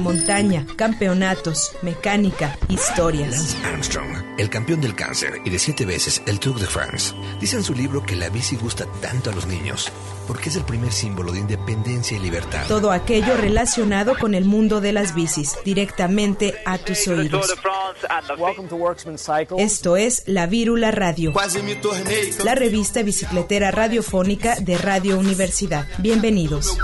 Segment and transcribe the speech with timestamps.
[0.00, 3.30] montaña, campeonatos, mecánica, historias.
[3.30, 7.56] Lance Armstrong, el campeón del cáncer y de siete veces el Tour de France, dice
[7.56, 9.92] en su libro que la bici gusta tanto a los niños
[10.26, 12.66] porque es el primer símbolo de independencia y libertad.
[12.66, 17.54] Todo aquello relacionado con el mundo de las bicis, directamente a tus oídos.
[19.58, 21.32] Esto es La Vírula Radio,
[22.44, 25.86] la revista bicicletera radiofónica de Radio Universidad.
[25.98, 26.76] Bienvenidos.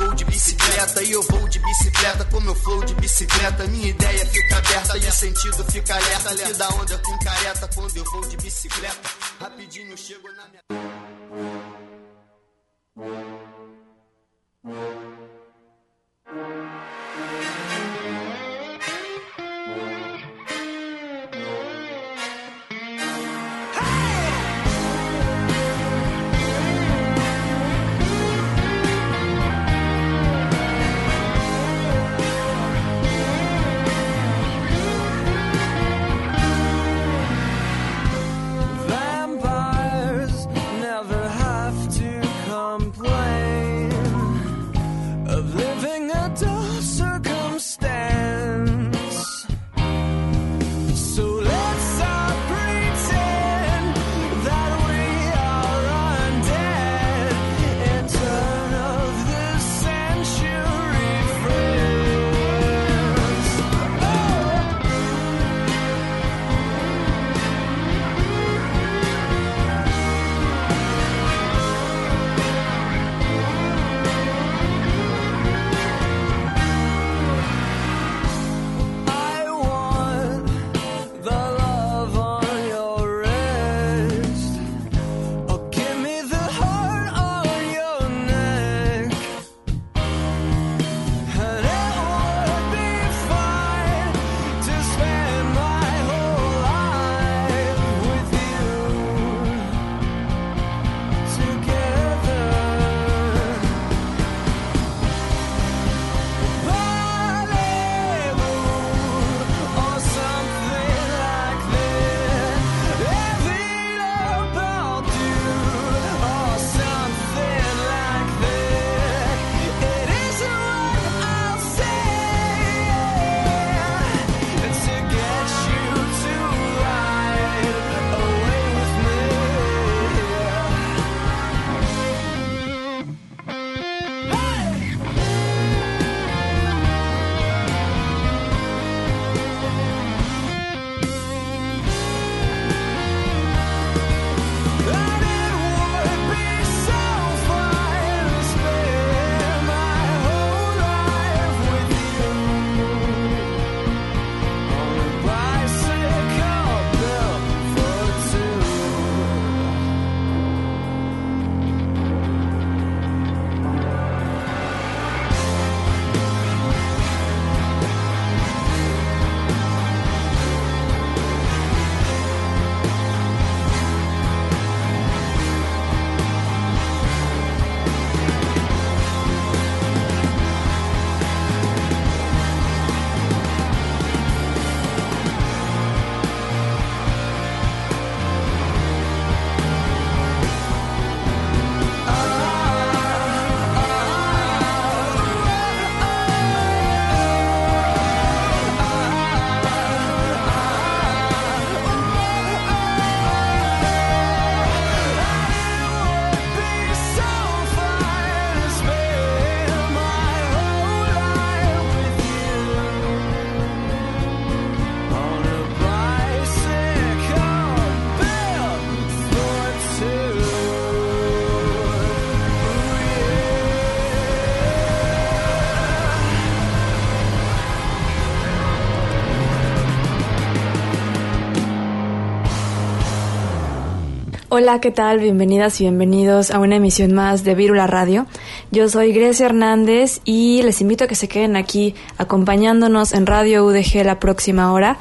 [234.55, 235.19] Hola, ¿qué tal?
[235.19, 238.27] Bienvenidas y bienvenidos a una emisión más de Virula Radio.
[238.71, 243.65] Yo soy Grecia Hernández y les invito a que se queden aquí acompañándonos en Radio
[243.65, 244.99] UDG la próxima hora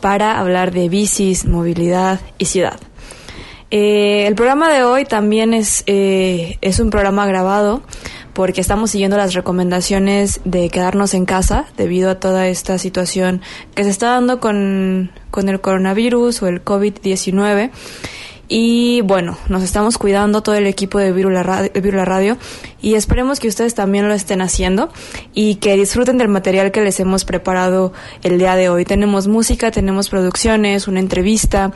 [0.00, 2.80] para hablar de bicis, movilidad y ciudad.
[3.70, 7.82] Eh, el programa de hoy también es, eh, es un programa grabado
[8.32, 13.42] porque estamos siguiendo las recomendaciones de quedarnos en casa debido a toda esta situación
[13.74, 17.70] que se está dando con, con el coronavirus o el COVID-19.
[18.48, 21.70] Y bueno, nos estamos cuidando todo el equipo de Virula Radio,
[22.04, 22.36] Radio
[22.82, 24.90] y esperemos que ustedes también lo estén haciendo
[25.32, 27.92] y que disfruten del material que les hemos preparado
[28.22, 28.84] el día de hoy.
[28.84, 31.72] Tenemos música, tenemos producciones, una entrevista,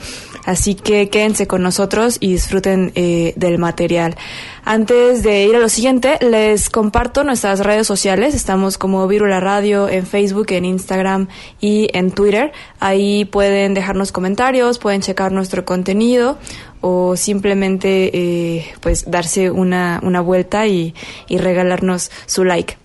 [0.49, 4.17] así que quédense con nosotros y disfruten eh, del material.
[4.65, 8.35] Antes de ir a lo siguiente, les comparto nuestras redes sociales.
[8.35, 11.29] Estamos como Virula Radio en Facebook, en Instagram
[11.61, 12.53] y en Twitter.
[12.81, 16.39] Ahí pueden dejarnos comentarios, pueden checar nuestro contenido
[16.81, 20.95] o simplemente eh, pues darse una, una vuelta y,
[21.29, 22.79] y regalarnos su like.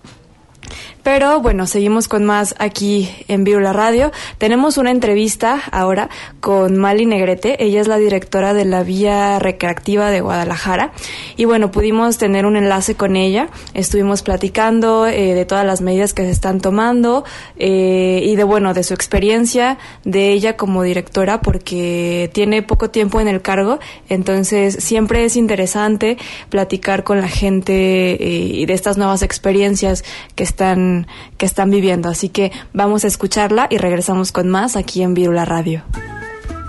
[1.04, 4.10] Pero bueno, seguimos con más aquí en Virula Radio.
[4.38, 6.08] Tenemos una entrevista ahora
[6.40, 7.62] con Mali Negrete.
[7.62, 10.92] Ella es la directora de la Vía Recreativa de Guadalajara.
[11.36, 13.48] Y bueno, pudimos tener un enlace con ella.
[13.74, 17.24] Estuvimos platicando eh, de todas las medidas que se están tomando
[17.58, 23.20] eh, y de bueno, de su experiencia de ella como directora porque tiene poco tiempo
[23.20, 23.78] en el cargo.
[24.08, 26.16] Entonces siempre es interesante
[26.48, 30.02] platicar con la gente eh, de estas nuevas experiencias
[30.34, 30.93] que están
[31.38, 32.08] que están viviendo.
[32.08, 35.82] Así que vamos a escucharla y regresamos con más aquí en Virula Radio.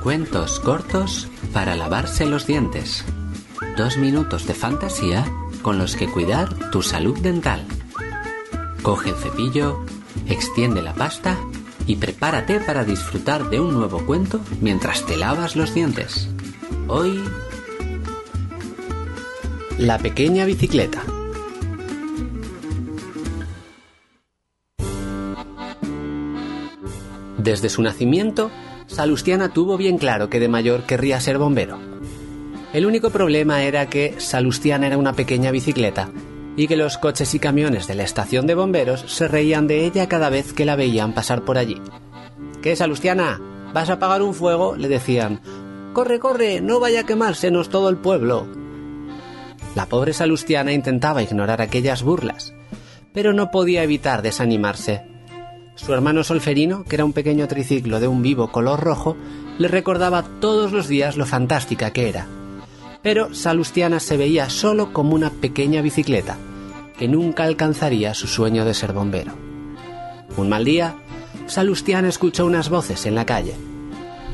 [0.04, 3.04] Cuentos cortos para lavarse los dientes.
[3.77, 5.25] Dos minutos de fantasía
[5.62, 7.66] con los que cuidar tu salud dental.
[8.83, 9.83] Coge el cepillo,
[10.27, 11.38] extiende la pasta
[11.88, 16.30] y prepárate para disfrutar de un nuevo cuento mientras te lavas los dientes.
[16.88, 17.24] Hoy...
[19.77, 21.01] La pequeña bicicleta.
[27.46, 28.50] Desde su nacimiento,
[28.88, 31.78] Salustiana tuvo bien claro que de mayor querría ser bombero.
[32.74, 36.10] El único problema era que Salustiana era una pequeña bicicleta
[36.58, 40.10] y que los coches y camiones de la estación de bomberos se reían de ella
[40.10, 41.80] cada vez que la veían pasar por allí.
[42.64, 43.40] ¿Qué, Salustiana?
[43.76, 44.76] ¿Vas a apagar un fuego?
[44.76, 45.40] le decían.
[45.94, 48.48] Corre, corre, no vaya a quemársenos todo el pueblo.
[49.76, 52.56] La pobre Salustiana intentaba ignorar aquellas burlas,
[53.14, 55.15] pero no podía evitar desanimarse
[55.75, 59.16] su hermano Solferino, que era un pequeño triciclo de un vivo color rojo,
[59.57, 62.27] le recordaba todos los días lo fantástica que era.
[63.01, 66.38] Pero Salustiana se veía solo como una pequeña bicicleta,
[66.98, 69.33] que nunca alcanzaría su sueño de ser bombero.
[70.38, 70.95] Un mal día,
[71.48, 73.54] Salustiana escuchó unas voces en la calle.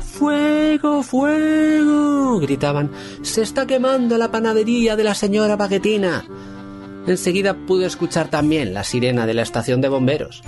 [0.00, 2.38] ¡Fuego, fuego!
[2.40, 2.90] gritaban.
[3.22, 6.24] ¡Se está quemando la panadería de la señora Baguetina!
[7.06, 10.42] Enseguida pudo escuchar también la sirena de la estación de bomberos,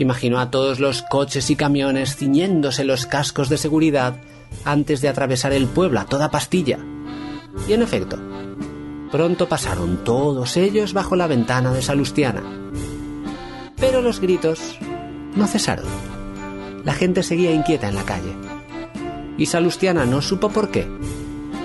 [0.00, 4.16] Imaginó a todos los coches y camiones ciñéndose los cascos de seguridad
[4.64, 6.78] antes de atravesar el pueblo a toda pastilla.
[7.68, 8.18] Y en efecto,
[9.12, 12.42] pronto pasaron todos ellos bajo la ventana de Salustiana.
[13.76, 14.78] Pero los gritos
[15.36, 15.84] no cesaron.
[16.82, 18.34] La gente seguía inquieta en la calle.
[19.36, 20.88] Y Salustiana no supo por qué,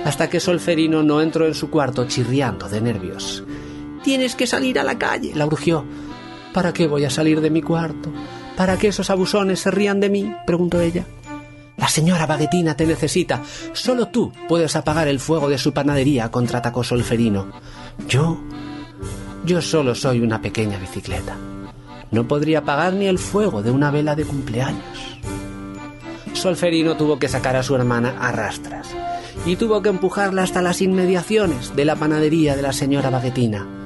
[0.03, 3.45] hasta que Solferino no entró en su cuarto chirriando de nervios.
[4.03, 5.85] Tienes que salir a la calle, la urgió.
[6.55, 8.09] ¿Para qué voy a salir de mi cuarto?
[8.55, 10.33] ¿Para qué esos abusones se rían de mí?
[10.47, 11.05] preguntó ella.
[11.75, 13.43] La señora Baguetina te necesita.
[13.73, 17.51] Solo tú puedes apagar el fuego de su panadería, contraatacó Solferino.
[18.07, 18.39] Yo.
[19.45, 21.35] Yo solo soy una pequeña bicicleta.
[22.11, 25.19] No podría apagar ni el fuego de una vela de cumpleaños.
[26.31, 28.87] Solferino tuvo que sacar a su hermana a rastras
[29.45, 33.84] y tuvo que empujarla hasta las inmediaciones de la panadería de la señora Baguetina.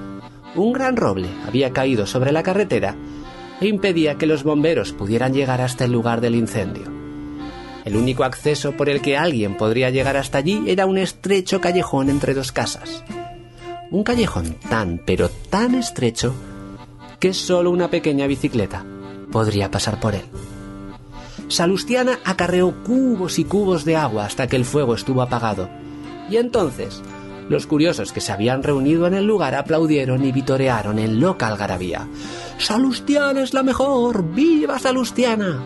[0.56, 2.96] Un gran roble había caído sobre la carretera
[3.62, 6.84] e impedía que los bomberos pudieran llegar hasta el lugar del incendio.
[7.86, 12.10] El único acceso por el que alguien podría llegar hasta allí era un estrecho callejón
[12.10, 13.04] entre dos casas.
[13.92, 16.34] Un callejón tan, pero tan estrecho
[17.20, 18.86] que solo una pequeña bicicleta
[19.32, 20.26] podría pasar por él.
[21.48, 25.70] Salustiana acarreó cubos y cubos de agua hasta que el fuego estuvo apagado.
[26.30, 27.02] Y entonces
[27.50, 32.08] los curiosos que se habían reunido en el lugar aplaudieron y vitorearon en loca algarabía.
[32.60, 34.24] ¡Salustiana es la mejor!
[34.34, 35.62] ¡Viva Salustiana!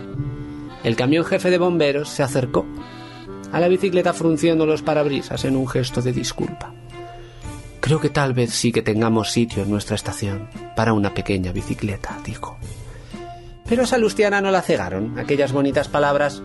[0.84, 2.66] El camión jefe de bomberos se acercó
[3.52, 6.74] a la bicicleta frunciendo los parabrisas en un gesto de disculpa.
[7.80, 12.18] Creo que tal vez sí que tengamos sitio en nuestra estación para una pequeña bicicleta,
[12.26, 12.58] dijo.
[13.68, 16.42] Pero a Salustiana no la cegaron aquellas bonitas palabras.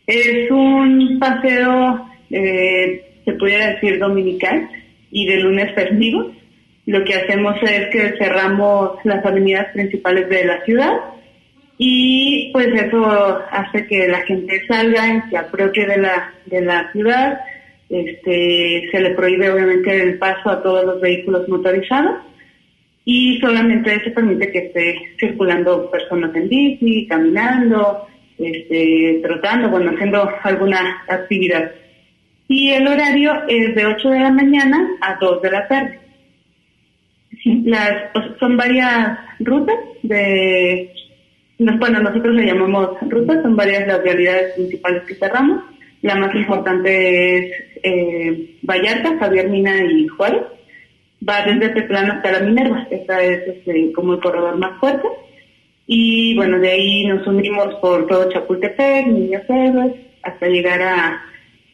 [0.06, 4.70] es un paseo, eh, se pudiera decir, dominical
[5.12, 6.32] y de lunes festivo.
[6.86, 11.17] Lo que hacemos es que cerramos las avenidas principales de la ciudad
[11.78, 13.06] y pues eso
[13.52, 17.40] hace que la gente salga y se apropie de la, de la ciudad.
[17.90, 22.18] Este, se le prohíbe obviamente el paso a todos los vehículos motorizados
[23.06, 28.06] y solamente se permite que esté circulando personas en bici, caminando,
[28.38, 31.72] este, trotando, bueno, haciendo alguna actividad.
[32.50, 36.00] Y el horario es de 8 de la mañana a 2 de la tarde.
[37.64, 40.92] Las, son varias rutas de
[41.60, 45.64] bueno, nosotros le llamamos rutas, son varias las realidades principales que cerramos.
[46.02, 47.52] La más importante es
[47.84, 50.44] eh, Vallarta, Javier Mina y Juárez.
[51.28, 55.08] Va desde Teplano hasta la Minerva, esta es este, como el corredor más fuerte.
[55.88, 61.22] Y bueno, de ahí nos unimos por todo Chapultepec, Niños Héroes, hasta llegar a,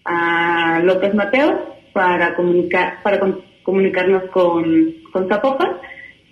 [0.05, 3.19] a López Mateo para comunicar, para
[3.63, 5.71] comunicarnos con, con Zapopan.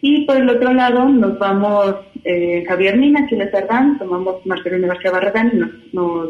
[0.02, 5.12] Y por el otro lado nos vamos eh, Javier Mina, Chile Cerdán, tomamos Marcelino García
[5.12, 6.30] Barragán y nos, nos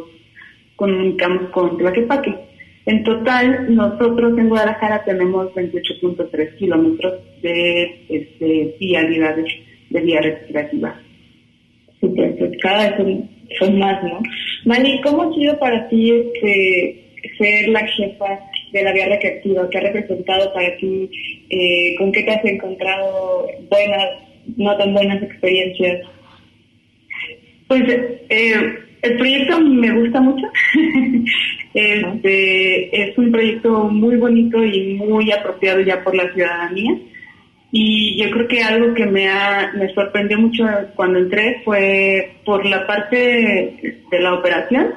[0.76, 2.36] comunicamos con Tlaquepaque.
[2.86, 9.54] En total, nosotros en Guadalajara tenemos 28.3 kilómetros de este, vialidades
[9.90, 11.00] de vía recreativa.
[12.00, 13.24] Super, pues cada vez
[13.60, 14.20] son, más, ¿no?
[14.66, 18.40] Mani, ¿cómo ha sido para ti este, ser la jefa
[18.72, 19.70] de la vía recreativa?
[19.70, 21.10] ¿Qué ha representado para ti?
[21.50, 26.08] Eh, ¿Con qué te has encontrado buenas no tan buenas experiencias.
[27.68, 30.46] Pues eh, el proyecto me gusta mucho.
[31.74, 36.98] este, es un proyecto muy bonito y muy apropiado ya por la ciudadanía.
[37.74, 42.66] Y yo creo que algo que me, ha, me sorprendió mucho cuando entré fue por
[42.66, 43.18] la parte
[44.12, 44.96] de la operación.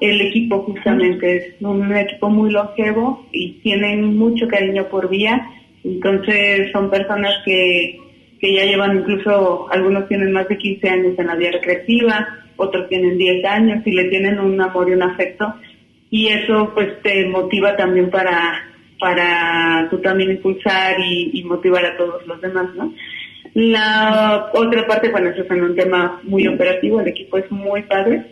[0.00, 5.50] El equipo justamente es un equipo muy longevo y tienen mucho cariño por vía.
[5.84, 7.98] Entonces son personas que
[8.40, 12.88] que ya llevan incluso, algunos tienen más de 15 años en la vía recreativa, otros
[12.88, 15.54] tienen 10 años y le tienen un amor y un afecto.
[16.10, 18.62] Y eso pues te motiva también para,
[18.98, 22.92] para tú también impulsar y, motivar a todos los demás, ¿no?
[23.54, 28.24] La otra parte, bueno, eso es un tema muy operativo, el equipo es muy padre.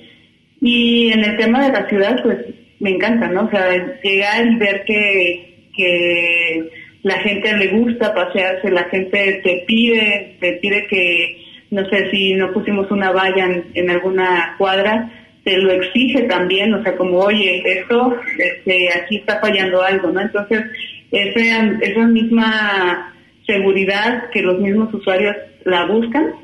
[0.61, 2.39] Y en el tema de la ciudad, pues
[2.81, 3.45] me encanta, ¿no?
[3.45, 3.71] O sea,
[4.03, 6.71] llegar y ver que, que
[7.03, 11.37] la gente le gusta pasearse, la gente te pide, te pide que,
[11.71, 15.11] no sé, si no pusimos una valla en, alguna cuadra,
[15.45, 20.21] te lo exige también, o sea, como, oye, esto, este, aquí está fallando algo, ¿no?
[20.21, 20.65] Entonces,
[21.13, 23.15] esa, esa misma
[23.47, 26.35] seguridad que los mismos usuarios la buscan,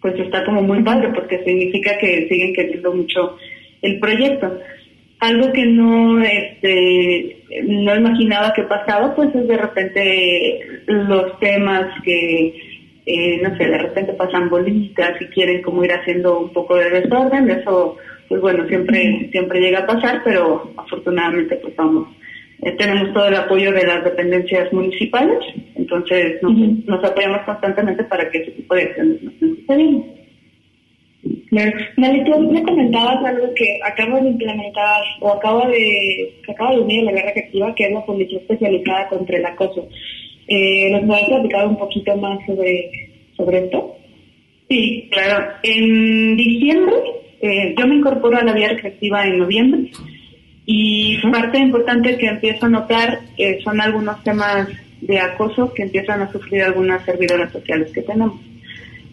[0.00, 3.36] pues está como muy padre porque significa que siguen queriendo mucho
[3.82, 4.58] el proyecto.
[5.20, 12.54] Algo que no, este, no imaginaba que pasaba, pues es de repente los temas que,
[13.04, 16.90] eh, no sé, de repente pasan bolitas y quieren como ir haciendo un poco de
[16.90, 17.96] desorden, eso,
[18.28, 22.08] pues bueno, siempre, siempre llega a pasar, pero afortunadamente pues vamos,
[22.62, 25.38] eh, tenemos todo el apoyo de las dependencias municipales,
[25.76, 26.52] entonces nos,
[26.86, 30.18] nos apoyamos constantemente para que ese tipo de acciones no estén
[31.50, 36.80] Mali, tú me comentabas algo que acabo de implementar o acabo de, que acaba de
[36.80, 39.88] unir la guerra activa, que es la policía especializada contra el acoso.
[40.46, 42.90] Eh, ¿Nos puedes platicar un poquito más sobre,
[43.36, 43.96] sobre esto?
[44.68, 45.52] Sí, claro.
[45.62, 46.96] En diciembre,
[47.40, 49.90] eh, yo me incorporo a la vía recreativa en noviembre
[50.70, 54.68] y parte importante que empiezo a notar eh, son algunos temas
[55.00, 58.38] de acoso que empiezan a sufrir algunas servidoras sociales que tenemos.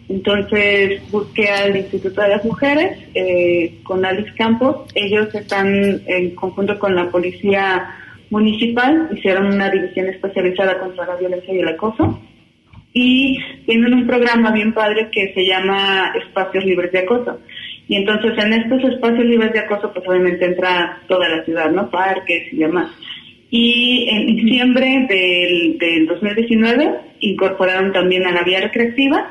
[0.06, 4.86] Entonces busqué al Instituto de las Mujeres eh, con Alice Campos.
[4.94, 7.88] Ellos están en conjunto con la Policía
[8.28, 12.20] Municipal, hicieron una división especializada contra la violencia y el acoso.
[12.92, 17.40] Y tienen un programa bien padre que se llama Espacios Libres de Acoso.
[17.88, 21.90] Y entonces en estos espacios libres de acoso, pues obviamente entra toda la ciudad, ¿no?
[21.90, 22.90] Parques y demás.
[23.50, 26.90] Y en diciembre del, del 2019
[27.20, 29.30] incorporaron también a la vía recreativa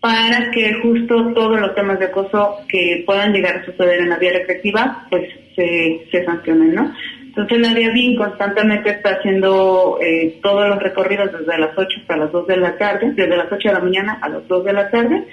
[0.00, 4.18] para que justo todos los temas de acoso que puedan llegar a suceder en la
[4.18, 6.94] vía recreativa pues se, se sancionen, ¿no?
[7.38, 12.32] Entonces la DIABIN constantemente está haciendo eh, todos los recorridos desde las 8 hasta las
[12.32, 14.90] 2 de la tarde, desde las 8 de la mañana a las 2 de la
[14.90, 15.24] tarde,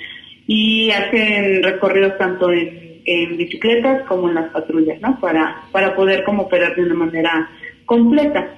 [0.47, 2.85] y hacen recorridos tanto en,
[3.37, 5.19] bicicletas como en las patrullas, ¿no?
[5.19, 7.49] Para, para poder como operar de una manera
[7.85, 8.55] completa.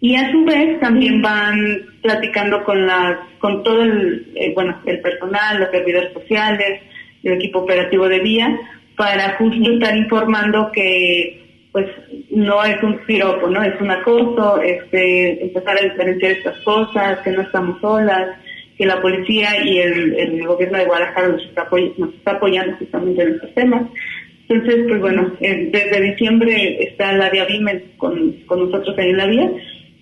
[0.00, 5.00] Y a su vez también van platicando con las, con todo el, eh, bueno, el
[5.00, 6.82] personal, los servidores sociales,
[7.22, 8.58] el equipo operativo de vía,
[8.96, 11.86] para justo estar informando que pues
[12.30, 13.62] no es un piropo, ¿no?
[13.62, 18.38] Es un acoso, este, empezar a diferenciar estas cosas, que no estamos solas,
[18.76, 21.68] que la policía y el, gobierno de Guadalajara nos está,
[21.98, 23.82] nos está apoyando justamente en estos temas.
[24.48, 29.26] Entonces, pues bueno, eh, desde diciembre está la Diabimen con, con nosotros ahí en la
[29.26, 29.50] vía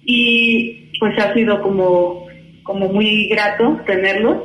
[0.05, 2.27] y pues ha sido como,
[2.63, 4.43] como muy grato tenerlos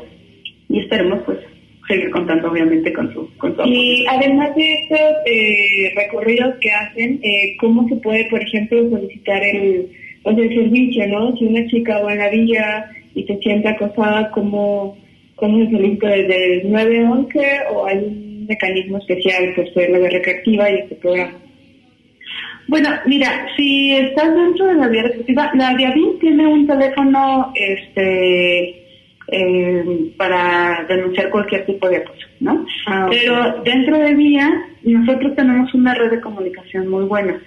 [0.69, 1.39] y esperemos pues
[1.87, 7.57] seguir contando obviamente con su, con Y además de estos eh, recorridos que hacen, eh,
[7.59, 9.89] ¿cómo se puede, por ejemplo, solicitar el,
[10.23, 11.35] pues, el servicio, no?
[11.35, 14.97] Si una chica va a la villa y se siente acosada, ¿cómo,
[15.35, 20.69] cómo se solicita desde el 911 o hay un mecanismo especial por ser la recreativa
[20.69, 21.33] y este programa?
[22.67, 28.79] Bueno, mira, si estás dentro de la vía recreativa, la Viavín tiene un teléfono este
[29.31, 32.65] eh, para denunciar cualquier tipo de acoso, ¿no?
[32.87, 34.49] Ah, Pero dentro de Vía,
[34.83, 37.39] nosotros tenemos una red de comunicación muy buena.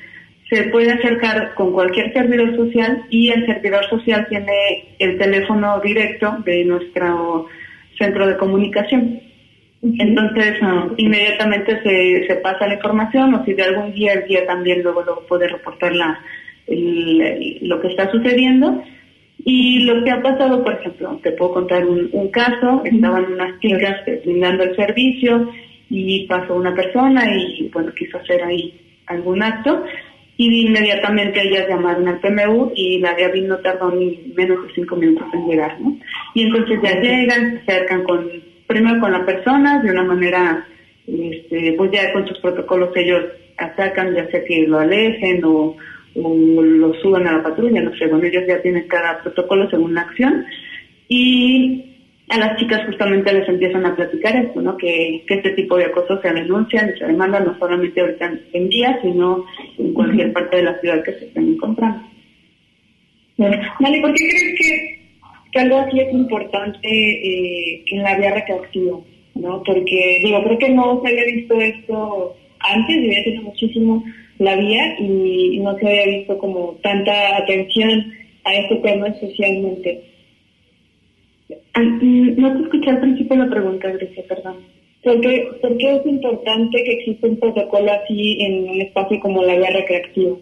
[0.52, 6.36] Se puede acercar con cualquier servidor social y el servidor social tiene el teléfono directo
[6.44, 7.46] de nuestro
[7.98, 9.18] centro de comunicación.
[9.80, 14.44] Entonces, ah, inmediatamente se, se pasa la información o si de algún día el día
[14.44, 16.20] también luego, luego puede reportar la,
[16.68, 18.84] lo que está sucediendo.
[19.46, 23.58] Y lo que ha pasado, por ejemplo, te puedo contar un, un caso, estaban unas
[23.60, 25.50] chicas brindando el servicio
[25.88, 29.82] y pasó una persona y, bueno, quiso hacer ahí algún acto
[30.36, 34.96] y inmediatamente ellas llamaron al PMU y la DIABI no tardó ni menos de cinco
[34.96, 35.98] minutos en llegar, ¿no?
[36.34, 38.30] Y entonces ya llegan, se acercan con
[38.66, 40.66] primero con la persona de una manera,
[41.06, 43.24] este, pues ya con sus protocolos ellos
[43.58, 45.76] atacan, ya sea que lo alejen o,
[46.14, 50.02] lo suban a la patrulla, no sé, bueno, ellos ya tienen cada protocolo según la
[50.02, 50.44] acción
[51.08, 51.91] y
[52.32, 54.76] a las chicas justamente les empiezan a platicar esto, ¿no?
[54.76, 58.98] Que, este tipo de acoso se denuncian y se demandan no solamente ahorita en día,
[59.02, 59.44] sino
[59.78, 62.02] en cualquier parte de la ciudad que se estén encontrando.
[63.36, 65.02] Vale, ¿por qué crees que
[65.52, 68.98] que algo así es importante eh, en la vía recreativa,
[69.34, 69.62] ¿no?
[69.62, 74.02] Porque, digo, creo que no se había visto esto antes, había tenido muchísimo
[74.38, 78.12] la vía y no se había visto como tanta atención
[78.44, 80.11] a este tema especialmente.
[81.76, 84.56] Mm, no te escuché al principio la pregunta, Grecia, perdón.
[85.02, 89.42] ¿Por qué, ¿Por qué es importante que exista un protocolo así en un espacio como
[89.42, 90.36] la vía recreativa?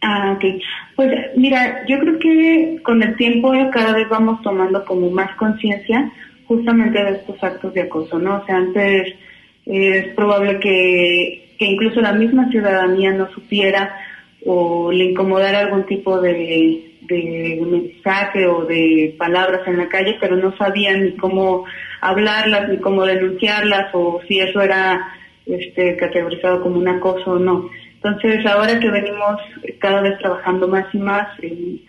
[0.00, 0.44] Ah, ok.
[0.96, 6.12] Pues mira, yo creo que con el tiempo cada vez vamos tomando como más conciencia
[6.46, 8.38] justamente de estos actos de acoso, ¿no?
[8.38, 9.14] O sea, antes
[9.64, 13.96] es probable que, que incluso la misma ciudadanía no supiera
[14.44, 20.36] o le incomodara algún tipo de, de mensaje o de palabras en la calle, pero
[20.36, 21.64] no sabían ni cómo
[22.00, 25.00] hablarlas, ni cómo denunciarlas, o si eso era
[25.46, 27.68] este, categorizado como un acoso o no.
[27.94, 29.40] Entonces, ahora que venimos
[29.78, 31.80] cada vez trabajando más y más en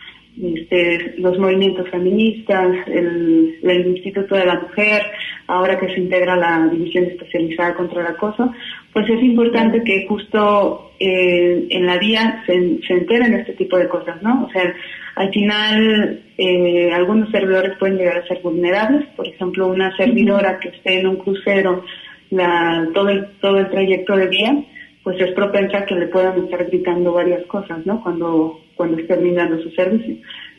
[0.41, 5.03] este, los movimientos feministas, el, Instituto de la Mujer,
[5.47, 8.53] ahora que se integra la División Especializada contra el Acoso,
[8.91, 13.89] pues es importante que justo eh, en la vía se, se enteren este tipo de
[13.89, 14.45] cosas, ¿no?
[14.45, 14.73] O sea,
[15.15, 20.69] al final eh, algunos servidores pueden llegar a ser vulnerables, por ejemplo, una servidora que
[20.69, 21.83] esté en un crucero
[22.31, 24.63] la, todo, el, todo el trayecto de vía,
[25.03, 28.01] pues es propensa que le puedan estar gritando varias cosas, ¿no?
[28.01, 30.15] Cuando, cuando esté terminando su servicio.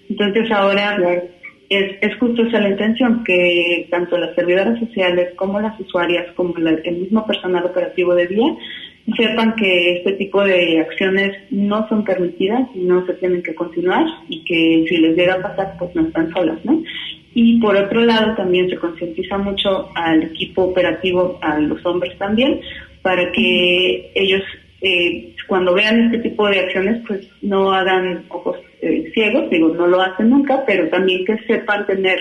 [0.08, 0.98] Entonces ahora
[1.74, 6.54] es, es justo esa la intención, que tanto las servidoras sociales como las usuarias, como
[6.56, 8.56] el mismo personal operativo de día,
[9.16, 14.06] sepan que este tipo de acciones no son permitidas y no se tienen que continuar
[14.28, 16.82] y que si les llega a pasar, pues no están solas, ¿no?
[17.34, 22.60] Y por otro lado, también se concientiza mucho al equipo operativo, a los hombres también,
[23.02, 24.42] para que ellos
[24.80, 29.86] eh, cuando vean este tipo de acciones pues no hagan ojos eh, ciegos, digo, no
[29.86, 32.18] lo hacen nunca, pero también que sepan tener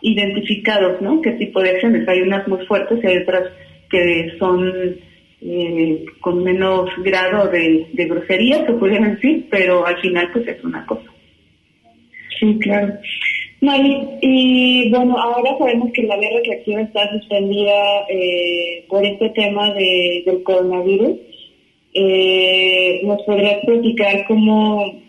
[0.00, 1.20] identificados, ¿no?
[1.22, 2.08] ¿Qué tipo de acciones?
[2.08, 3.44] Hay unas muy fuertes y hay otras
[3.90, 4.98] que son
[5.40, 10.62] eh, con menos grado de, de grosería, se puede decir, pero al final pues es
[10.64, 11.10] una cosa.
[12.38, 12.94] Sí, claro.
[14.20, 20.22] y bueno, ahora sabemos que la guerra reactiva está suspendida eh, por este tema de,
[20.24, 21.18] del coronavirus.
[21.94, 25.02] Eh, ¿Nos podrías platicar cómo,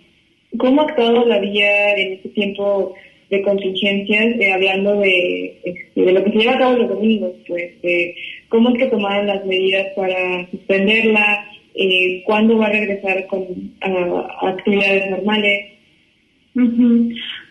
[0.58, 2.96] cómo ha actuado la vía en este tiempo
[3.30, 7.32] de contingencias, eh, hablando de, este, de lo que se lleva a cabo los domingos?
[7.48, 7.72] Pues,
[8.50, 11.46] ¿Cómo es que tomaron las medidas para suspenderla?
[12.26, 13.46] ¿Cuándo va a regresar con
[13.82, 15.80] a actividades normales?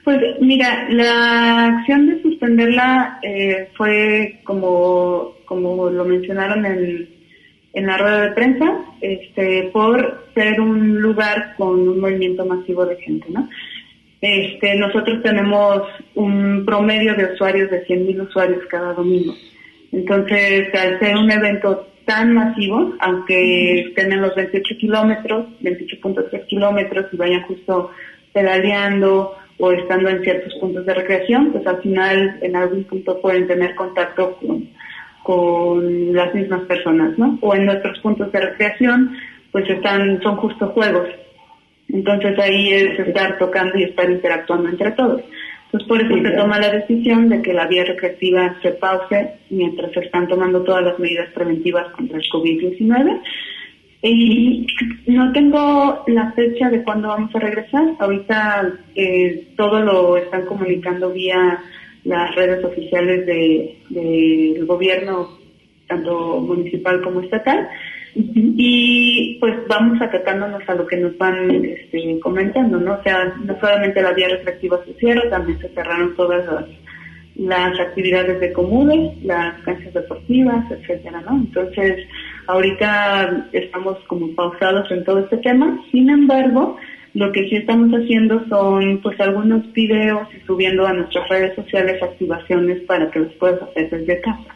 [0.05, 7.09] Pues mira, la acción de suspenderla eh, fue como, como lo mencionaron en,
[7.79, 12.97] en la rueda de prensa, este, por ser un lugar con un movimiento masivo de
[12.97, 13.49] gente, ¿no?
[14.21, 15.83] Este, nosotros tenemos
[16.17, 19.33] un promedio de usuarios de 100.000 usuarios cada domingo.
[19.93, 27.07] Entonces, al ser un evento tan masivo, aunque estén en los 28 kilómetros, 28.3 kilómetros
[27.13, 27.91] y vayan justo
[28.33, 33.47] pedaleando o estando en ciertos puntos de recreación, pues al final en algún punto pueden
[33.47, 34.69] tener contacto con,
[35.29, 37.39] con las mismas personas, ¿no?
[37.43, 39.15] O en nuestros puntos de recreación,
[39.53, 41.07] pues están, son justo juegos.
[41.91, 45.21] Entonces ahí es estar tocando y estar interactuando entre todos.
[45.67, 49.93] Entonces por eso se toma la decisión de que la vía recreativa se pause mientras
[49.93, 53.21] se están tomando todas las medidas preventivas contra el COVID-19
[54.01, 54.67] y
[55.09, 57.85] no tengo la fecha de cuándo vamos a regresar.
[57.99, 61.61] Ahorita eh, todo lo están comunicando vía
[62.09, 65.39] las redes oficiales del de, gobierno,
[65.87, 67.69] tanto municipal como estatal.
[68.15, 72.95] Y pues vamos acatándonos a lo que nos van este, comentando, ¿no?
[72.95, 76.65] O sea, no solamente la vía reflectiva se cierra, también se cerraron todas las,
[77.37, 81.37] las actividades de comunes, las canchas deportivas, etcétera, ¿no?
[81.37, 82.09] Entonces,
[82.49, 86.79] Ahorita estamos como pausados en todo este tema, sin embargo,
[87.19, 92.03] lo que sí estamos haciendo son pues algunos videos y subiendo a nuestras redes sociales
[92.03, 94.55] activaciones para que los puedas hacer desde casa.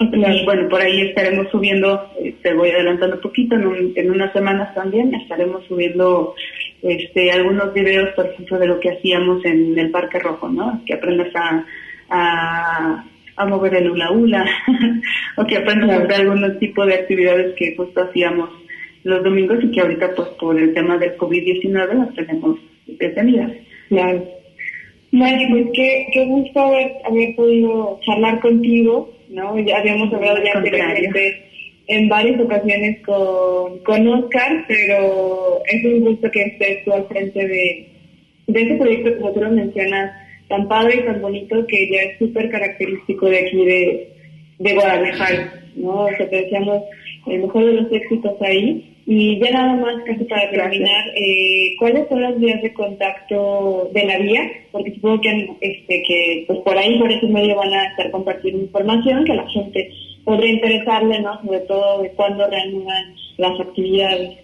[0.00, 4.32] Y bueno, por ahí estaremos subiendo, eh, te voy adelantando un poquito, en, en unas
[4.32, 6.34] semanas también estaremos subiendo
[6.82, 10.82] este, algunos videos, por ejemplo, de lo que hacíamos en el Parque Rojo, ¿no?
[10.86, 11.64] Que aprendas a,
[12.10, 13.04] a
[13.38, 14.44] a mover el hula hula
[15.36, 18.50] o que aprendan a hacer algún tipo de actividades que justo hacíamos
[19.04, 23.52] los domingos y que ahorita pues por el tema del COVID-19 las tenemos detenidas.
[23.88, 24.24] Claro.
[25.10, 29.58] Mari, pues qué, qué gusto haber, haber podido charlar contigo, ¿no?
[29.58, 31.48] Ya habíamos hablado ya anteriormente
[31.86, 37.48] en varias ocasiones con, con Oscar, pero es un gusto que estés tú al frente
[37.48, 37.88] de,
[38.46, 40.12] de ese proyecto que tú lo mencionas
[40.48, 44.12] tan padre y tan bonito que ya es súper característico de aquí de,
[44.58, 46.04] de Guadalajara, ¿no?
[46.04, 46.82] O sea, te decíamos
[47.30, 48.94] el mejor de los éxitos ahí.
[49.06, 54.04] Y ya nada más, casi para terminar, eh, ¿cuáles son las vías de contacto de
[54.04, 54.42] la vía?
[54.70, 58.60] Porque supongo que, este, que pues por ahí, por ese medio van a estar compartiendo
[58.60, 59.90] información que la gente
[60.24, 61.40] podría interesarle, ¿no?
[61.42, 64.36] Sobre todo de cuándo reanudan las actividades.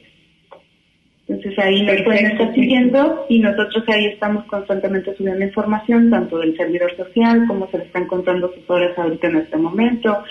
[1.29, 6.57] Entonces ahí nos pueden estar siguiendo y nosotros ahí estamos constantemente subiendo información, tanto del
[6.57, 10.23] servidor social, como se le están contando sus horas ahorita en este momento,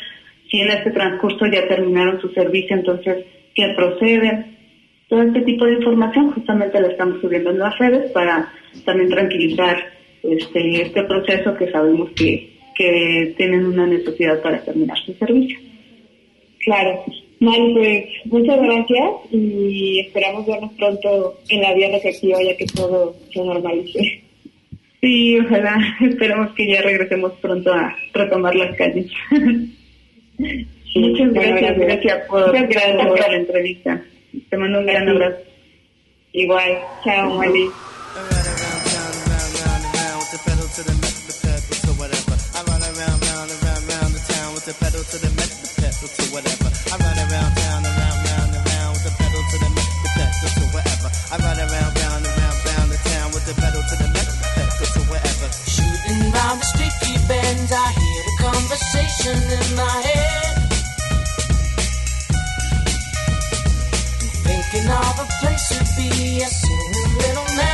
[0.50, 4.56] si en este transcurso ya terminaron su servicio, entonces, ¿qué proceden?
[5.08, 8.52] Todo este tipo de información justamente la estamos subiendo en las redes para
[8.84, 9.76] también tranquilizar
[10.24, 15.61] este, este proceso que sabemos que, que tienen una necesidad para terminar su servicio.
[16.58, 17.04] Claro.
[17.40, 23.14] Maru, pues muchas gracias y esperamos vernos pronto en la vía efectiva ya que todo
[23.33, 24.22] se normalice.
[25.01, 29.11] Sí, ojalá, esperamos que ya regresemos pronto a retomar las calles.
[30.94, 34.03] Muchas gracias, gracias, por, muchas gracias la entrevista.
[34.48, 35.38] Te mando un gran abrazo.
[36.33, 37.68] Igual, chao, Mali.
[45.11, 46.67] to the metal, to whatever.
[51.30, 51.58] I ride
[52.88, 55.00] the town with the pedal to the metal, pedal to
[57.28, 60.54] bends, I hear the conversation in my head.
[64.40, 67.67] Thinking of a place to be, a single little man.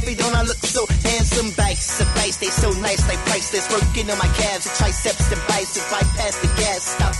[0.00, 1.50] puffy, don't I look so handsome?
[1.56, 3.70] Bikes and bikes, they so nice, like priceless.
[3.70, 5.90] Working on my calves, the triceps and biceps.
[5.90, 7.14] Bypass the gas, stop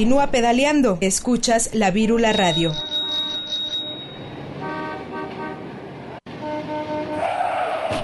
[0.00, 0.96] Continúa pedaleando.
[1.02, 2.72] Escuchas la Vírula Radio.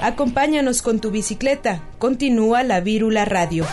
[0.02, 1.80] Acompáñanos con tu bicicleta.
[1.98, 3.64] Continúa la Vírula Radio.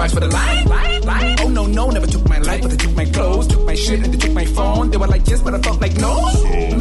[0.00, 0.66] Watch for the light.
[0.66, 1.40] light, light.
[1.42, 4.02] Oh no, no, never took my life, but they took my clothes, took my shit,
[4.02, 4.90] and they took my phone.
[4.90, 6.14] They were like yes, but I felt like no.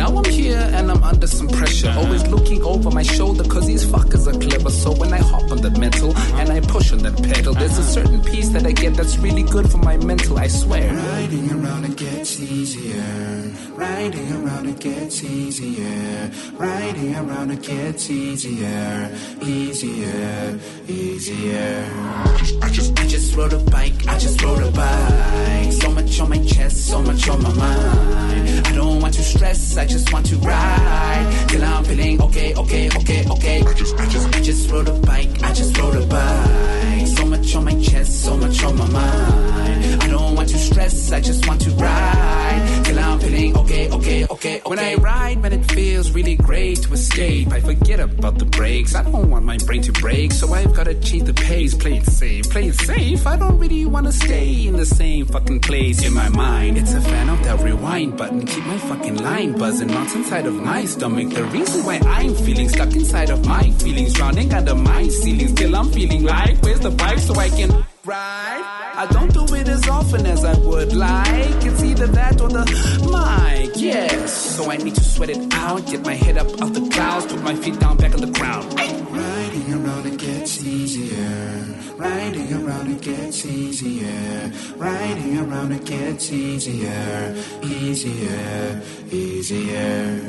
[0.01, 1.93] Now I'm here and I'm under some pressure.
[1.97, 4.69] Always looking over my shoulder, cause these fuckers are clever.
[4.69, 7.83] So when I hop on the metal and I push on that pedal, there's a
[7.83, 10.93] certain piece that I get that's really good for my mental, I swear.
[10.93, 13.51] Riding around it gets easier.
[13.75, 16.31] Riding around it gets easier.
[16.53, 19.11] Riding around it gets easier.
[19.41, 21.85] Easier, easier.
[21.93, 22.98] I just, I just
[23.39, 25.71] rode a bike, I just rode a bike.
[25.71, 28.67] So much on my chest, so much on my mind.
[28.67, 31.25] I don't want to stress, I just want to ride.
[31.47, 33.57] Till I'm feeling okay, okay, okay, okay.
[33.65, 37.07] I just, I just, I just rode a bike, I just rode a bike.
[37.15, 40.03] So much on my chest, so much on my mind.
[40.03, 42.83] I don't want to stress, I just want to ride.
[42.85, 43.98] Till I'm feeling okay, okay,
[44.39, 44.69] okay, okay.
[44.69, 47.51] When I ride, man, it feels really great to escape.
[47.51, 50.31] I forget about the brakes, I don't want my brain to break.
[50.31, 53.27] So I've gotta change the pace, play it safe, play it safe.
[53.27, 56.77] I don't really wanna stay in the same fucking place in my mind.
[56.77, 60.55] It's a fan of that rewind button, keep my fucking line buzzing, not inside of
[60.55, 61.29] my stomach.
[61.33, 65.49] The reason why I'm feeling stuck inside of my feelings, drowning under my ceiling.
[65.49, 68.78] Still, I'm feeling like, where's the bike so I can ride?
[68.99, 71.63] I don't do it as often as I would like.
[71.63, 72.65] It's either that or the
[73.07, 74.33] mic, yes.
[74.33, 77.41] So I need to sweat it out, get my head up off the clouds, put
[77.41, 78.65] my feet down back on the ground.
[78.77, 81.65] Riding around it gets easier.
[81.95, 84.51] Riding around it gets easier.
[84.75, 87.37] Riding around it gets easier.
[87.63, 88.81] Easier,
[89.11, 90.21] easier.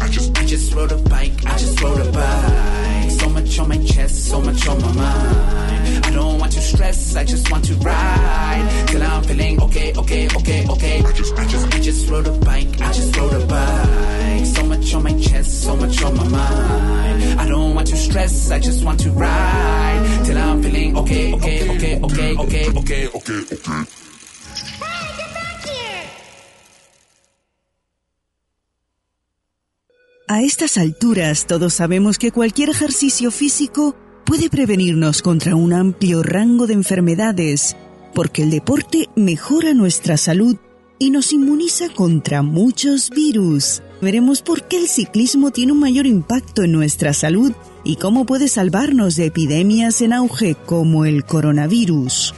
[0.00, 2.77] I just, rode a bike, I just rode a bike.
[3.18, 6.06] So much on my chest, so much on my mind.
[6.06, 8.86] I don't want to stress, I just want to ride.
[8.86, 11.02] Till I'm feeling okay, okay, okay, okay.
[11.04, 14.46] I just, I just, I just rode a bike, I just rode a bike.
[14.46, 17.40] So much on my chest, so much on my mind.
[17.40, 20.22] I don't want to stress, I just want to ride.
[20.24, 24.07] Till I'm feeling okay, okay, okay, okay, okay, okay, okay, okay.
[30.30, 36.66] A estas alturas todos sabemos que cualquier ejercicio físico puede prevenirnos contra un amplio rango
[36.66, 37.78] de enfermedades,
[38.14, 40.58] porque el deporte mejora nuestra salud
[40.98, 43.82] y nos inmuniza contra muchos virus.
[44.02, 48.48] Veremos por qué el ciclismo tiene un mayor impacto en nuestra salud y cómo puede
[48.48, 52.34] salvarnos de epidemias en auge como el coronavirus.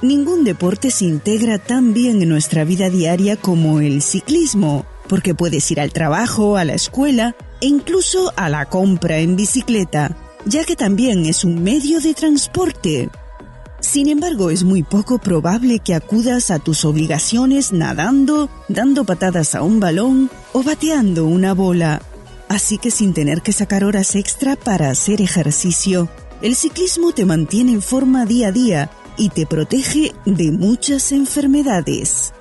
[0.00, 5.68] Ningún deporte se integra tan bien en nuestra vida diaria como el ciclismo porque puedes
[5.72, 10.76] ir al trabajo, a la escuela e incluso a la compra en bicicleta, ya que
[10.76, 13.10] también es un medio de transporte.
[13.80, 19.62] Sin embargo, es muy poco probable que acudas a tus obligaciones nadando, dando patadas a
[19.62, 22.02] un balón o bateando una bola.
[22.48, 26.08] Así que sin tener que sacar horas extra para hacer ejercicio,
[26.40, 32.32] el ciclismo te mantiene en forma día a día y te protege de muchas enfermedades.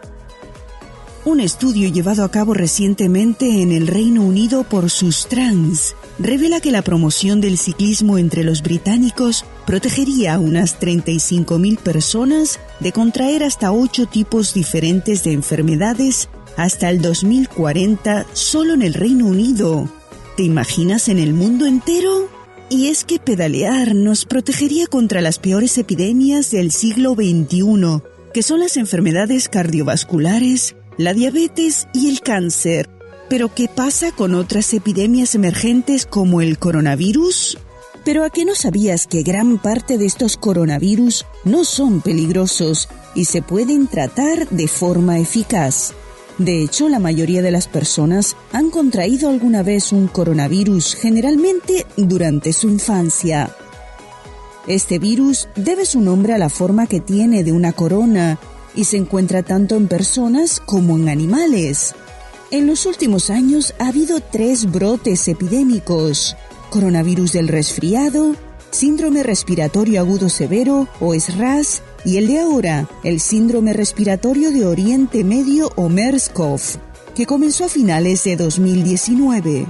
[1.25, 6.81] Un estudio llevado a cabo recientemente en el Reino Unido por Sustrans revela que la
[6.81, 14.05] promoción del ciclismo entre los británicos protegería a unas 35.000 personas de contraer hasta 8
[14.05, 19.89] tipos diferentes de enfermedades hasta el 2040 solo en el Reino Unido.
[20.37, 22.29] ¿Te imaginas en el mundo entero?
[22.69, 28.01] Y es que pedalear nos protegería contra las peores epidemias del siglo XXI,
[28.33, 32.89] que son las enfermedades cardiovasculares, la diabetes y el cáncer.
[33.29, 37.57] Pero ¿qué pasa con otras epidemias emergentes como el coronavirus?
[38.03, 43.25] Pero ¿a qué no sabías que gran parte de estos coronavirus no son peligrosos y
[43.25, 45.93] se pueden tratar de forma eficaz?
[46.37, 52.51] De hecho, la mayoría de las personas han contraído alguna vez un coronavirus, generalmente durante
[52.51, 53.55] su infancia.
[54.67, 58.37] Este virus debe su nombre a la forma que tiene de una corona
[58.75, 61.95] y se encuentra tanto en personas como en animales.
[62.51, 66.35] En los últimos años ha habido tres brotes epidémicos,
[66.69, 68.35] coronavirus del resfriado,
[68.71, 75.23] síndrome respiratorio agudo severo o SRAS y el de ahora, el síndrome respiratorio de Oriente
[75.23, 76.79] Medio o MERS-CoV,
[77.15, 79.65] que comenzó a finales de 2019.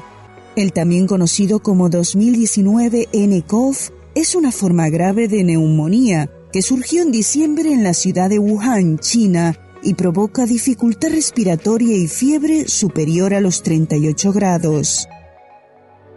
[0.56, 3.76] El también conocido como 2019 nCoV
[4.16, 9.00] es una forma grave de neumonía que surgió en diciembre en la ciudad de Wuhan,
[9.00, 15.08] China, y provoca dificultad respiratoria y fiebre superior a los 38 grados.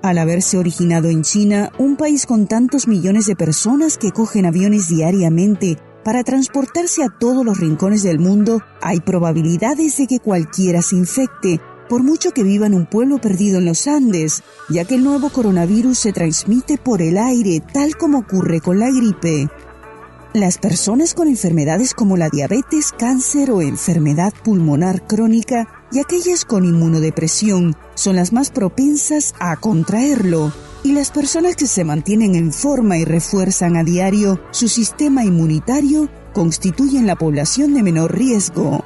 [0.02, 4.88] Al haberse originado en China, un país con tantos millones de personas que cogen aviones
[4.88, 10.96] diariamente para transportarse a todos los rincones del mundo, hay probabilidades de que cualquiera se
[10.96, 15.04] infecte, por mucho que viva en un pueblo perdido en los Andes, ya que el
[15.04, 19.48] nuevo coronavirus se transmite por el aire, tal como ocurre con la gripe.
[20.34, 26.64] Las personas con enfermedades como la diabetes, cáncer o enfermedad pulmonar crónica y aquellas con
[26.64, 30.50] inmunodepresión son las más propensas a contraerlo
[30.84, 36.08] y las personas que se mantienen en forma y refuerzan a diario su sistema inmunitario
[36.32, 38.82] constituyen la población de menor riesgo.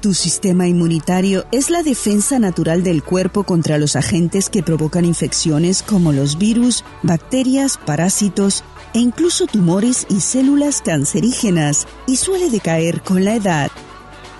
[0.00, 5.82] Tu sistema inmunitario es la defensa natural del cuerpo contra los agentes que provocan infecciones
[5.82, 8.62] como los virus, bacterias, parásitos
[8.94, 13.72] e incluso tumores y células cancerígenas y suele decaer con la edad.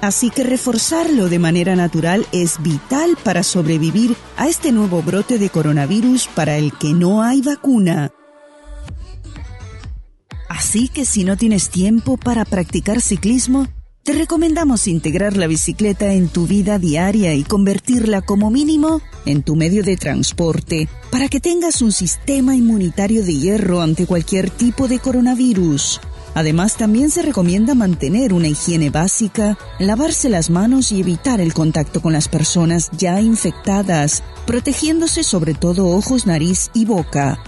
[0.00, 5.50] Así que reforzarlo de manera natural es vital para sobrevivir a este nuevo brote de
[5.50, 8.12] coronavirus para el que no hay vacuna.
[10.48, 13.66] Así que si no tienes tiempo para practicar ciclismo,
[14.09, 19.54] te recomendamos integrar la bicicleta en tu vida diaria y convertirla como mínimo en tu
[19.54, 24.98] medio de transporte para que tengas un sistema inmunitario de hierro ante cualquier tipo de
[24.98, 26.00] coronavirus.
[26.34, 32.00] Además, también se recomienda mantener una higiene básica, lavarse las manos y evitar el contacto
[32.00, 37.38] con las personas ya infectadas, protegiéndose sobre todo ojos, nariz y boca.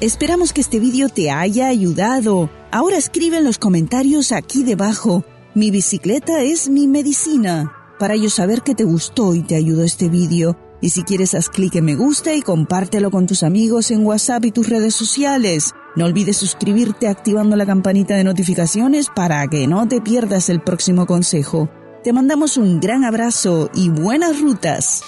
[0.00, 2.50] Esperamos que este vídeo te haya ayudado.
[2.72, 5.24] Ahora escribe en los comentarios aquí debajo.
[5.56, 7.72] Mi bicicleta es mi medicina.
[7.98, 10.54] Para yo saber que te gustó y te ayudó este vídeo.
[10.82, 14.44] Y si quieres haz clic en me gusta y compártelo con tus amigos en WhatsApp
[14.44, 15.72] y tus redes sociales.
[15.96, 21.06] No olvides suscribirte activando la campanita de notificaciones para que no te pierdas el próximo
[21.06, 21.70] consejo.
[22.04, 25.04] Te mandamos un gran abrazo y buenas rutas.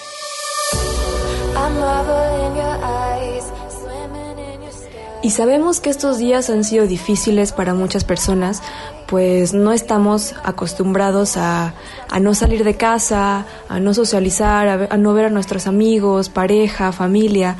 [5.21, 8.63] Y sabemos que estos días han sido difíciles para muchas personas,
[9.05, 11.73] pues no estamos acostumbrados a,
[12.21, 17.57] no salir de casa, a no socializar, a no ver a nuestros amigos, pareja, familia.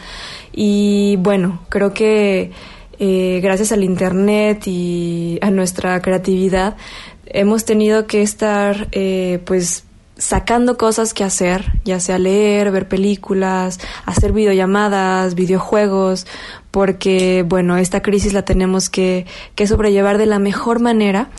[0.53, 2.51] Y bueno, creo que
[2.97, 6.77] eh, gracias al Internet y a nuestra creatividad,
[7.25, 9.83] hemos tenido que estar eh, pues
[10.17, 16.27] sacando cosas que hacer, ya sea leer, ver películas, hacer videollamadas, videojuegos,
[16.71, 21.29] porque bueno, esta crisis la tenemos que, que sobrellevar de la mejor manera.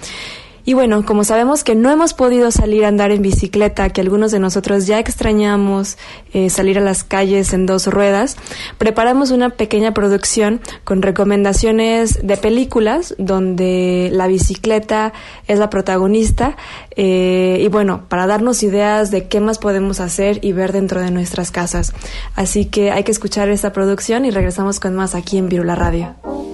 [0.65, 4.31] Y bueno, como sabemos que no hemos podido salir a andar en bicicleta, que algunos
[4.31, 5.97] de nosotros ya extrañamos
[6.33, 8.37] eh, salir a las calles en dos ruedas,
[8.79, 15.13] preparamos una pequeña producción con recomendaciones de películas donde la bicicleta
[15.47, 16.57] es la protagonista
[16.97, 21.11] eh, y bueno, para darnos ideas de qué más podemos hacer y ver dentro de
[21.11, 21.93] nuestras casas.
[22.35, 26.50] Así que hay que escuchar esta producción y regresamos con más aquí en Virula Radio.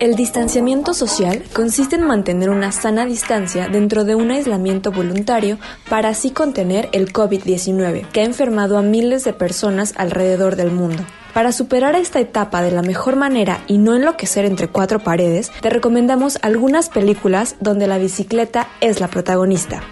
[0.00, 5.58] El distanciamiento social consiste en mantener una sana distancia dentro de un aislamiento voluntario
[5.90, 11.04] para así contener el COVID-19, que ha enfermado a miles de personas alrededor del mundo.
[11.34, 15.68] Para superar esta etapa de la mejor manera y no enloquecer entre cuatro paredes, te
[15.68, 19.82] recomendamos algunas películas donde la bicicleta es la protagonista.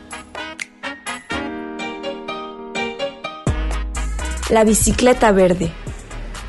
[4.49, 5.71] La bicicleta verde,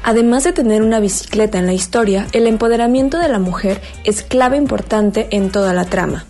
[0.04, 4.58] Además de tener una bicicleta en la historia, el empoderamiento de la mujer es clave
[4.58, 6.26] importante en toda la trama.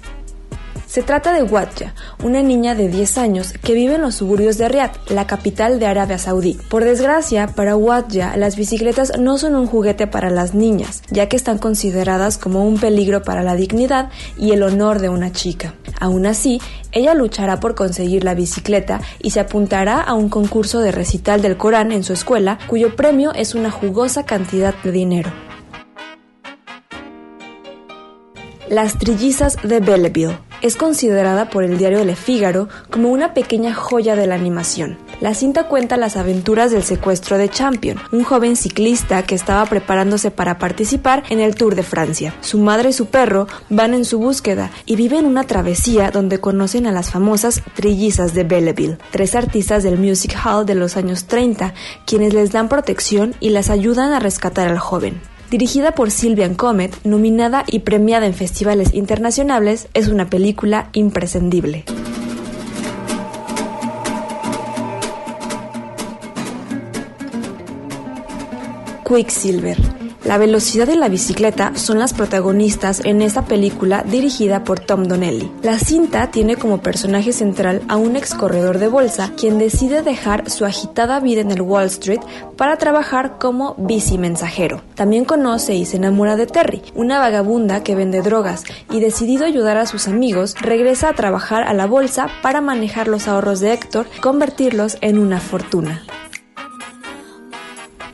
[0.90, 4.68] Se trata de Wadja, una niña de 10 años que vive en los suburbios de
[4.68, 6.58] Riyadh, la capital de Arabia Saudí.
[6.68, 11.36] Por desgracia, para Wadja, las bicicletas no son un juguete para las niñas, ya que
[11.36, 15.76] están consideradas como un peligro para la dignidad y el honor de una chica.
[16.00, 16.60] Aún así,
[16.92, 21.56] ella luchará por conseguir la bicicleta y se apuntará a un concurso de recital del
[21.56, 25.49] Corán en su escuela, cuyo premio es una jugosa cantidad de dinero.
[28.70, 34.16] Las trillizas de Belleville es considerada por el diario Le Figaro como una pequeña joya
[34.16, 35.00] de la animación.
[35.22, 40.30] La cinta cuenta las aventuras del secuestro de Champion, un joven ciclista que estaba preparándose
[40.30, 42.36] para participar en el Tour de Francia.
[42.42, 46.86] Su madre y su perro van en su búsqueda y viven una travesía donde conocen
[46.86, 51.74] a las famosas trillizas de Belleville, tres artistas del Music Hall de los años 30,
[52.06, 55.20] quienes les dan protección y las ayudan a rescatar al joven.
[55.50, 61.86] Dirigida por Sylvian Comet, nominada y premiada en festivales internacionales, es una película imprescindible.
[69.08, 69.99] Quicksilver
[70.30, 75.52] La velocidad y la bicicleta son las protagonistas en esta película dirigida por Tom Donnelly.
[75.64, 80.48] La cinta tiene como personaje central a un ex corredor de bolsa quien decide dejar
[80.52, 82.20] su agitada vida en el Wall Street
[82.58, 84.84] para trabajar como bici mensajero.
[84.94, 89.78] También conoce y se enamora de Terry, una vagabunda que vende drogas y decidido ayudar
[89.78, 94.06] a sus amigos, regresa a trabajar a la bolsa para manejar los ahorros de Héctor,
[94.22, 96.04] convertirlos en una fortuna.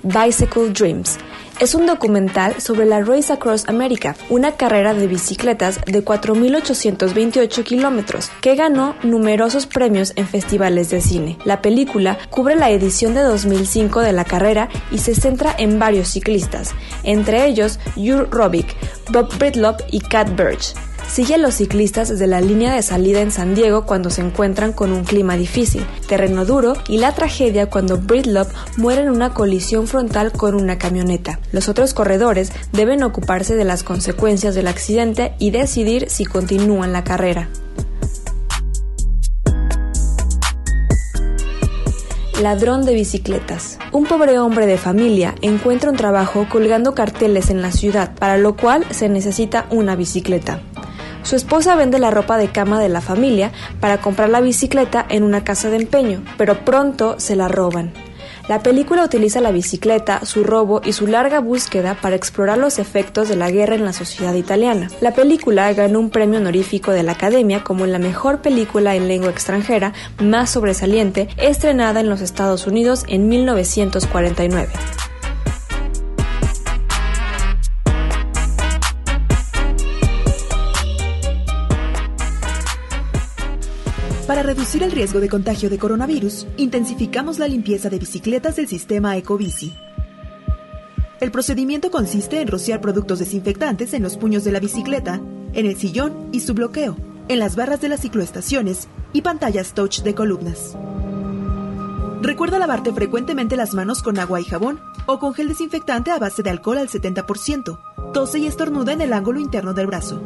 [0.01, 1.18] Bicycle Dreams
[1.60, 8.30] es un documental sobre la Race Across America, una carrera de bicicletas de 4.828 kilómetros
[8.41, 11.38] que ganó numerosos premios en festivales de cine.
[11.45, 16.10] La película cubre la edición de 2005 de la carrera y se centra en varios
[16.10, 18.76] ciclistas, entre ellos Jur Robic,
[19.12, 20.74] Bob Bridlop y Kat Birch.
[21.08, 24.74] Sigue a los ciclistas desde la línea de salida en San Diego cuando se encuentran
[24.74, 29.88] con un clima difícil, terreno duro y la tragedia cuando Bridlop muere en una colisión
[29.88, 31.39] frontal con una camioneta.
[31.53, 37.06] Los otros corredores deben ocuparse de las consecuencias del accidente y decidir si continúan la
[37.06, 37.49] carrera.
[42.41, 43.80] Ladrón de bicicletas.
[43.93, 48.58] Un pobre hombre de familia encuentra un trabajo colgando carteles en la ciudad, para lo
[48.58, 50.60] cual se necesita una bicicleta.
[51.26, 55.23] Su esposa vende la ropa de cama de la familia para comprar la bicicleta en
[55.23, 57.91] una casa de empeño, pero pronto se la roban.
[58.47, 63.28] La película utiliza la bicicleta, su robo y su larga búsqueda para explorar los efectos
[63.28, 64.88] de la guerra en la sociedad italiana.
[65.01, 69.32] La película ganó un premio honorífico de la Academia como la mejor película en lengua
[69.32, 74.69] extranjera más sobresaliente, estrenada en los Estados Unidos en 1949.
[84.46, 89.74] Reducir el riesgo de contagio de coronavirus, intensificamos la limpieza de bicicletas del sistema Ecobici.
[91.20, 95.22] El procedimiento consiste en rociar productos desinfectantes en los puños de la bicicleta,
[95.54, 100.02] en el sillón y su bloqueo, en las barras de las cicloestaciones y pantallas touch
[100.02, 100.76] de columnas.
[102.22, 106.43] Recuerda lavarte frecuentemente las manos con agua y jabón o con gel desinfectante a base
[106.43, 107.80] de alcohol al 70%.
[108.14, 110.22] Tose y estornuda en el ángulo interno del brazo.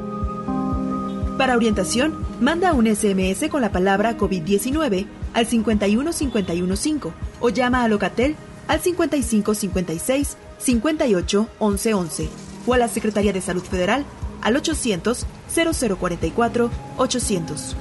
[1.39, 8.35] Para orientación, manda un SMS con la palabra COVID-19 al 51515 o llama a Locatel
[8.67, 12.29] al 5556 58 11 11
[12.67, 14.03] o a la Secretaría de Salud Federal
[14.41, 15.25] al 800
[15.55, 17.75] 0044 800.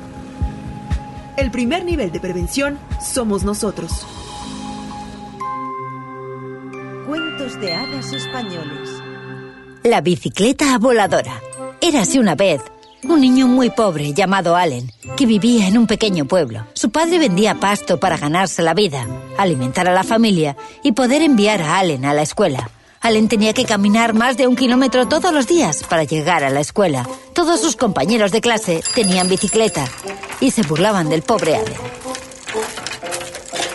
[1.36, 4.06] El primer nivel de prevención somos nosotros.
[7.08, 9.02] Cuentos de hadas españoles.
[9.82, 11.42] La bicicleta voladora.
[11.80, 12.60] Érase una vez
[13.04, 16.66] un niño muy pobre llamado Allen, que vivía en un pequeño pueblo.
[16.72, 21.62] Su padre vendía pasto para ganarse la vida, alimentar a la familia y poder enviar
[21.62, 22.70] a Allen a la escuela.
[23.00, 26.60] Allen tenía que caminar más de un kilómetro todos los días para llegar a la
[26.60, 27.08] escuela.
[27.32, 29.84] Todos sus compañeros de clase tenían bicicleta
[30.40, 31.78] y se burlaban del pobre Allen.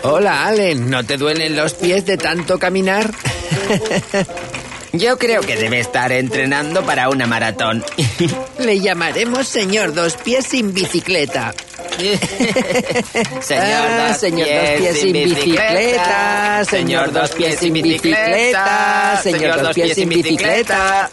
[0.02, 0.90] Hola, Allen.
[0.90, 3.10] ¿No te duelen los pies de tanto caminar?
[4.96, 7.84] Yo creo que debe estar entrenando para una maratón.
[8.60, 11.52] Le llamaremos señor dos pies sin bicicleta.
[13.40, 16.64] señor, dos, señor dos pies sin bicicleta.
[16.64, 19.20] Señor dos pies sin bicicleta.
[19.20, 21.10] Señor dos pies sin bicicleta.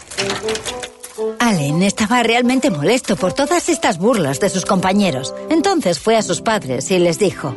[1.40, 5.34] Allen estaba realmente molesto por todas estas burlas de sus compañeros.
[5.50, 7.52] Entonces fue a sus padres y les dijo: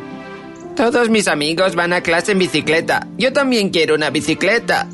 [0.75, 3.07] Todos mis amigos van a clase en bicicleta.
[3.15, 4.87] Yo también quiero una bicicleta.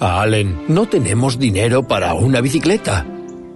[0.00, 3.04] Allen, no tenemos dinero para una bicicleta.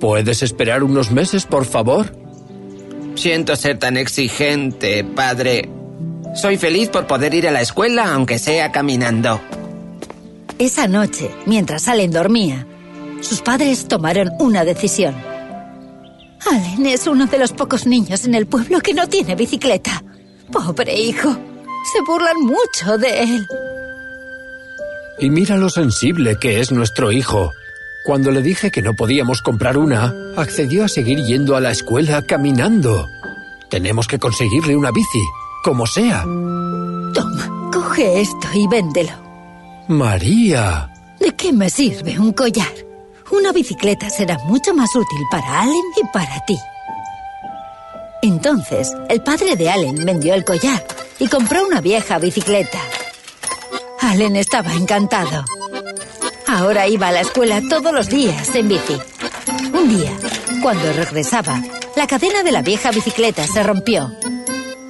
[0.01, 2.17] ¿Puedes esperar unos meses, por favor?
[3.15, 5.69] Siento ser tan exigente, padre.
[6.35, 9.41] Soy feliz por poder ir a la escuela, aunque sea caminando.
[10.59, 12.67] Esa noche, mientras Allen dormía,
[13.21, 15.15] sus padres tomaron una decisión.
[16.51, 20.03] Allen es uno de los pocos niños en el pueblo que no tiene bicicleta.
[20.51, 21.31] Pobre hijo.
[21.93, 23.47] Se burlan mucho de él.
[25.23, 27.55] Y mira lo sensible que es nuestro hijo.
[28.05, 32.23] Cuando le dije que no podíamos comprar una, accedió a seguir yendo a la escuela
[32.23, 33.09] caminando.
[33.71, 35.23] Tenemos que conseguirle una bici,
[35.63, 36.23] como sea.
[36.23, 39.13] Toma, coge esto y véndelo.
[39.87, 40.91] María.
[41.21, 42.75] ¿De qué me sirve un collar?
[43.31, 46.59] Una bicicleta será mucho más útil para Allen y para ti.
[48.23, 50.85] Entonces, el padre de Allen vendió el collar
[51.21, 52.81] y compró una vieja bicicleta.
[54.13, 55.43] Allen estaba encantado.
[56.47, 58.99] Ahora iba a la escuela todos los días en bici.
[59.73, 60.13] Un día,
[60.63, 61.63] cuando regresaba,
[61.97, 64.13] la cadena de la vieja bicicleta se rompió.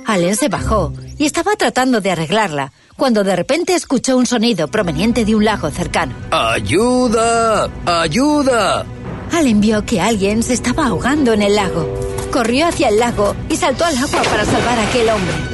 [0.07, 5.25] Allen se bajó y estaba tratando de arreglarla cuando de repente escuchó un sonido proveniente
[5.25, 6.17] de un lago cercano.
[6.33, 7.71] ¡Ayuda!
[7.87, 8.85] ¡Ayuda!
[9.31, 11.89] Allen vio que alguien se estaba ahogando en el lago.
[12.33, 15.52] Corrió hacia el lago y saltó al agua para salvar a aquel hombre.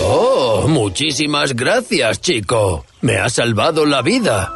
[0.00, 2.84] Oh, muchísimas gracias, chico.
[3.00, 4.52] Me has salvado la vida.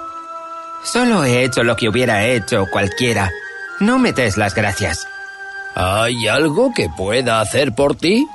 [0.85, 3.31] Solo he hecho lo que hubiera hecho cualquiera.
[3.81, 5.07] No me des las gracias.
[5.75, 8.27] ¿Hay algo que pueda hacer por ti?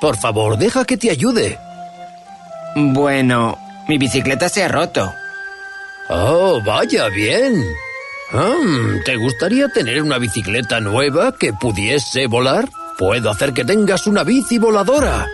[0.00, 1.58] Por favor, deja que te ayude.
[2.74, 5.12] Bueno, mi bicicleta se ha roto.
[6.08, 7.62] Oh, vaya bien.
[8.32, 12.68] Hmm, ¿Te gustaría tener una bicicleta nueva que pudiese volar?
[12.98, 15.28] Puedo hacer que tengas una bici voladora.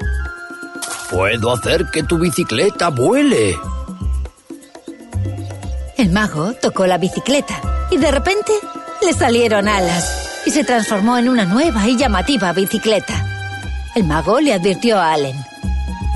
[1.10, 3.56] Puedo hacer que tu bicicleta vuele.
[5.96, 8.52] El mago tocó la bicicleta y de repente
[9.02, 13.24] le salieron alas y se transformó en una nueva y llamativa bicicleta.
[13.94, 15.36] El mago le advirtió a Allen.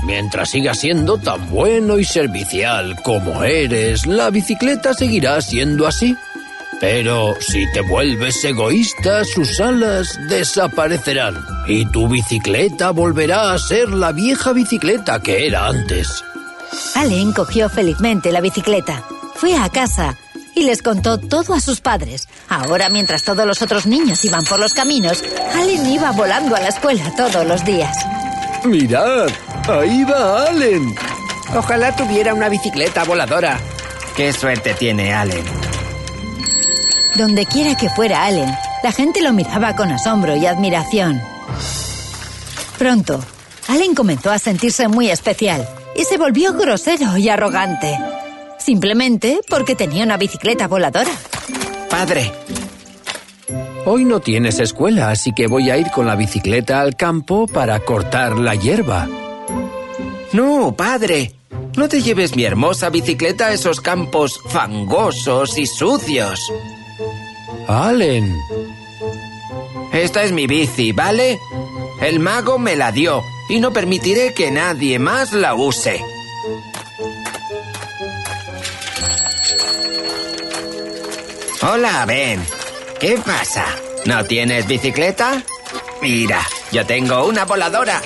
[0.05, 6.15] Mientras sigas siendo tan bueno y servicial como eres, la bicicleta seguirá siendo así.
[6.83, 11.33] Pero si te vuelves egoísta, sus alas desaparecerán
[11.65, 16.21] y tu bicicleta volverá a ser la vieja bicicleta que era antes.
[16.95, 19.01] Allen cogió felizmente la bicicleta
[19.33, 20.17] fue a casa
[20.55, 22.27] y les contó todo a sus padres.
[22.49, 25.23] Ahora, mientras todos los otros niños iban por los caminos,
[25.55, 27.95] Allen iba volando a la escuela todos los días.
[28.65, 29.29] Mirad,
[29.69, 30.93] ahí va Allen.
[31.55, 33.57] Ojalá tuviera una bicicleta voladora.
[34.17, 35.62] Qué suerte tiene Allen.
[37.15, 38.51] Donde quiera que fuera Allen,
[38.83, 41.21] la gente lo miraba con asombro y admiración.
[42.77, 43.23] Pronto,
[43.67, 47.97] Allen comenzó a sentirse muy especial y se volvió grosero y arrogante.
[48.57, 51.11] Simplemente porque tenía una bicicleta voladora.
[51.89, 52.31] Padre.
[53.85, 57.79] Hoy no tienes escuela, así que voy a ir con la bicicleta al campo para
[57.81, 59.07] cortar la hierba.
[60.31, 61.35] No, padre.
[61.75, 66.51] No te lleves mi hermosa bicicleta a esos campos fangosos y sucios.
[67.67, 68.37] Allen.
[69.91, 71.39] Esta es mi bici, ¿vale?
[72.01, 76.03] El mago me la dio y no permitiré que nadie más la use.
[81.61, 82.43] Hola, Ben.
[82.99, 83.65] ¿Qué pasa?
[84.05, 85.41] ¿No tienes bicicleta?
[86.01, 86.41] Mira,
[86.71, 88.01] yo tengo una voladora.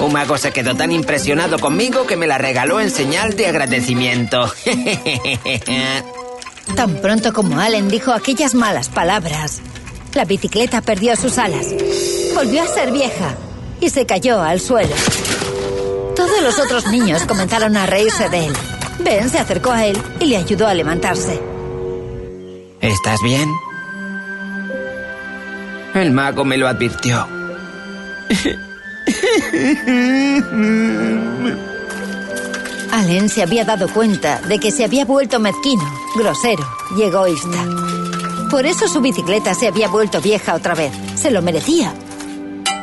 [0.00, 4.52] Un mago se quedó tan impresionado conmigo que me la regaló en señal de agradecimiento.
[6.76, 9.60] Tan pronto como Allen dijo aquellas malas palabras,
[10.14, 11.66] la bicicleta perdió sus alas,
[12.34, 13.34] volvió a ser vieja
[13.80, 14.94] y se cayó al suelo.
[16.16, 18.52] Todos los otros niños comenzaron a reírse de él.
[19.00, 21.40] Ben se acercó a él y le ayudó a levantarse.
[22.80, 23.50] ¿Estás bien?
[25.94, 27.26] El mago me lo advirtió.
[32.92, 35.82] Allen se había dado cuenta de que se había vuelto mezquino,
[36.14, 36.62] grosero
[36.94, 37.66] y egoísta.
[38.50, 40.92] Por eso su bicicleta se había vuelto vieja otra vez.
[41.14, 41.94] Se lo merecía.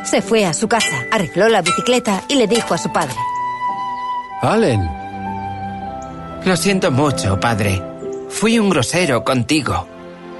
[0.04, 3.14] Se fue a su casa, arregló la bicicleta y le dijo a su padre.
[4.42, 4.90] Allen.
[6.44, 7.80] Lo siento mucho, padre.
[8.28, 9.86] Fui un grosero contigo.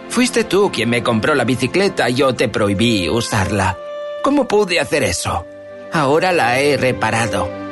[0.09, 3.79] Fuiste tú quien me compró la bicicleta y yo te prohibí usarla.
[4.25, 5.47] ¿Cómo pude hacer eso?
[5.93, 7.70] Ahora la he reparado.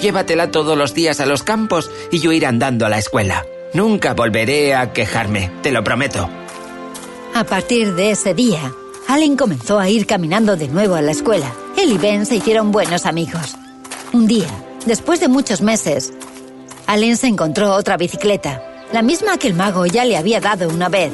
[0.00, 3.44] Llévatela todos los días a los campos y yo iré andando a la escuela.
[3.72, 6.28] Nunca volveré a quejarme, te lo prometo.
[7.34, 8.72] A partir de ese día,
[9.08, 11.52] Allen comenzó a ir caminando de nuevo a la escuela.
[11.76, 13.56] Él y Ben se hicieron buenos amigos.
[14.12, 14.48] Un día,
[14.86, 16.12] después de muchos meses,
[16.86, 20.88] Allen se encontró otra bicicleta la misma que el mago ya le había dado una
[20.88, 21.12] vez.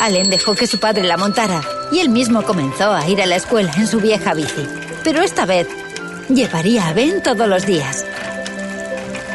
[0.00, 1.62] Allen dejó que su padre la montara
[1.92, 4.66] y él mismo comenzó a ir a la escuela en su vieja bici.
[5.02, 5.68] Pero esta vez
[6.28, 8.04] llevaría a Ben todos los días.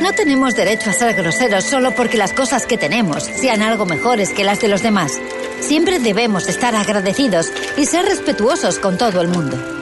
[0.02, 4.32] No tenemos derecho a ser groseros solo porque las cosas que tenemos sean algo mejores
[4.32, 5.20] que las de los demás.
[5.60, 9.79] Siempre debemos estar agradecidos y ser respetuosos con todo el mundo.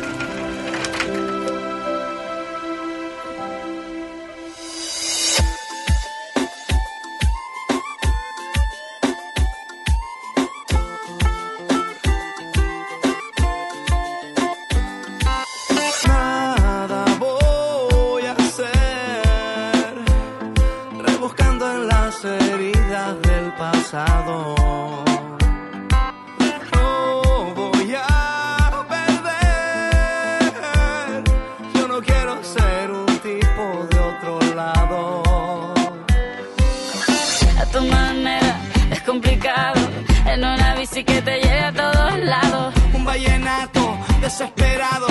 [41.03, 42.73] Que te lleve a todos lados.
[42.93, 45.07] Un vallenato desesperado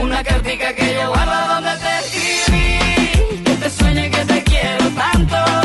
[0.00, 3.44] Una cartica que yo guardo donde te escribí.
[3.44, 5.63] Que te sueñe que te quiero tanto.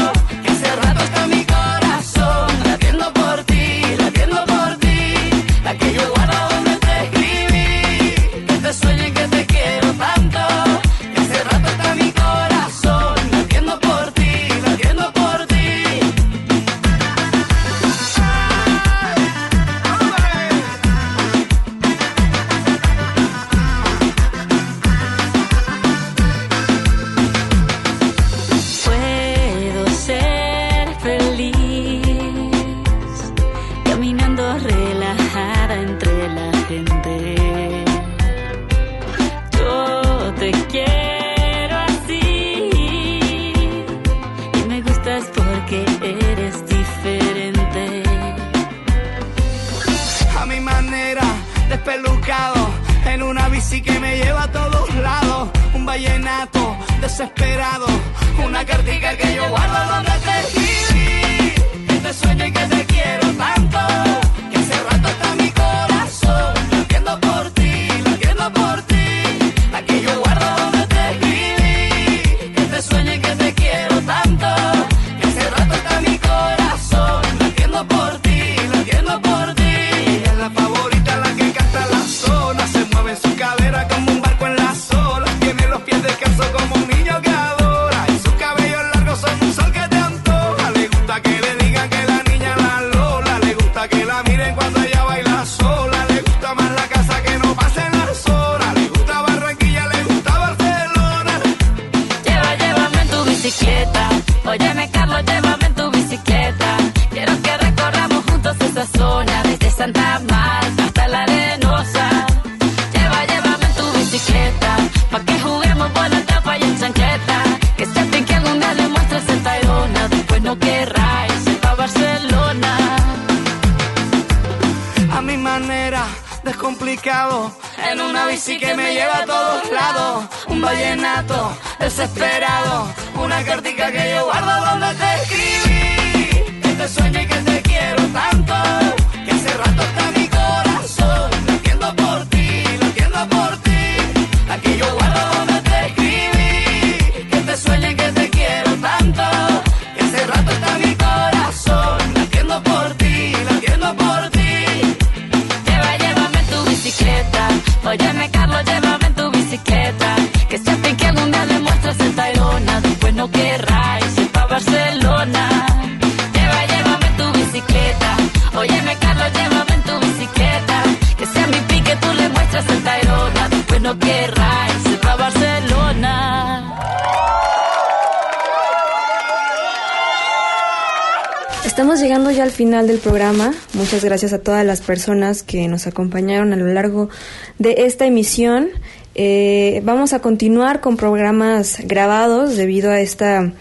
[182.70, 183.51] Final del programa.
[183.74, 187.09] Muchas gracias a todas las personas que nos acompañaron a lo largo
[187.57, 188.70] de esta emisión.
[189.15, 193.53] Eh, vamos a continuar con programas grabados debido a esta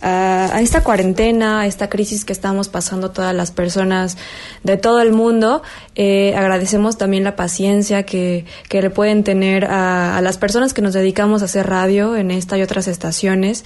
[0.00, 4.16] a, esta cuarentena, a esta crisis que estamos pasando todas las personas
[4.62, 5.62] de todo el mundo.
[5.94, 10.92] Eh, agradecemos también la paciencia que, que le pueden tener a las personas que nos
[10.92, 13.64] dedicamos a hacer radio en esta y otras estaciones,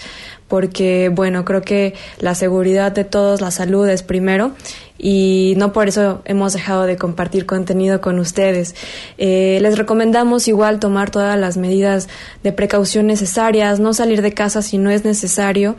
[0.49, 4.53] porque bueno, creo que la seguridad de todos, la salud es primero
[4.99, 8.75] y no por eso hemos dejado de compartir contenido con ustedes.
[9.17, 12.09] Eh, les recomendamos igual tomar todas las medidas
[12.43, 15.77] de precaución necesarias, no salir de casa si no es necesario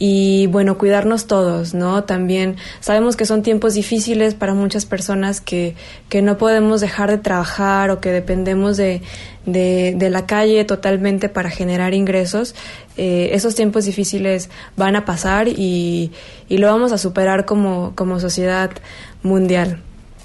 [0.00, 2.04] y bueno, cuidarnos todos, ¿no?
[2.04, 5.74] También sabemos que son tiempos difíciles para muchas personas que,
[6.08, 9.02] que no podemos dejar de trabajar o que dependemos de,
[9.52, 12.54] de, de la calle totalmente para generar ingresos.
[12.96, 16.12] Eh, esos tiempos difíciles van a pasar y,
[16.48, 18.70] y lo vamos a superar como, como sociedad
[19.22, 19.82] mundial.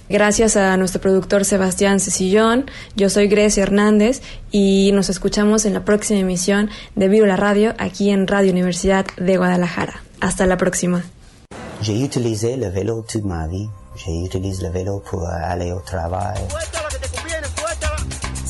[0.10, 4.22] Gracias a nuestro productor Sebastián Cecillón, yo soy Grecia Hernández
[4.52, 9.06] y nos escuchamos en la próxima emisión de Vivo la Radio aquí en Radio Universidad
[9.18, 10.04] de Guadalajara.
[10.20, 11.04] Hasta la próxima.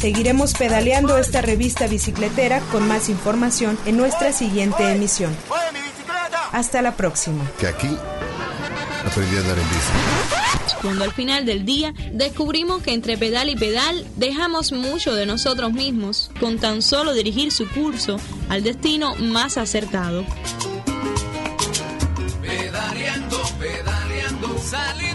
[0.03, 5.33] Seguiremos pedaleando esta revista bicicletera con más información en nuestra siguiente emisión.
[6.51, 7.49] Hasta la próxima.
[7.57, 7.87] Que aquí
[9.07, 10.75] aprendí a andar en bici.
[10.81, 15.71] Cuando al final del día descubrimos que entre pedal y pedal dejamos mucho de nosotros
[15.71, 18.17] mismos con tan solo dirigir su curso
[18.49, 20.25] al destino más acertado.
[22.41, 25.12] Pedaleando, pedaleando, salí